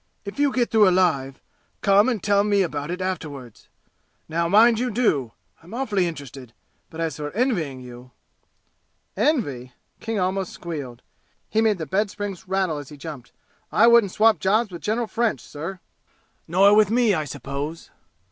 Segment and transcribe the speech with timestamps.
[0.25, 1.39] "If you get through alive,
[1.81, 3.59] come and tell me about it afterward.
[4.27, 5.33] Now, mind you do!
[5.61, 6.53] I'm awfully interested,
[6.89, 8.09] but as for envying you"
[9.29, 11.03] "Envy!" King almost squealed.
[11.51, 13.31] He made the bed springs rattle as he jumped.
[13.71, 15.79] "I wouldn't swap jobs with General French, sir!"
[16.47, 17.91] "Nor with me, I suppose!"